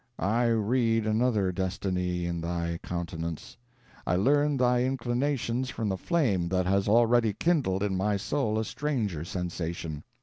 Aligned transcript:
I 0.17 0.47
read 0.47 1.05
another 1.05 1.51
destiny 1.51 2.25
in 2.25 2.41
thy 2.41 2.79
countenance 2.81 3.55
I 4.07 4.15
learn 4.15 4.57
thy 4.57 4.83
inclinations 4.83 5.69
from 5.69 5.89
the 5.89 5.95
flame 5.97 6.47
that 6.47 6.65
has 6.65 6.87
already 6.87 7.33
kindled 7.33 7.83
in 7.83 7.95
my 7.95 8.17
soul 8.17 8.57
a 8.57 8.65
strange 8.65 9.15
sensation. 9.29 10.03